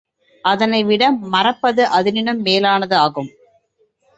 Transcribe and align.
அதனைவிட 0.45 1.03
மறப்பது 1.33 1.85
அதனினும் 1.89 2.41
மேலானது 2.41 2.95
ஆகும். 2.95 3.29